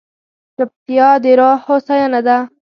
[0.55, 2.37] چپتیا، د روح هوساینه ده.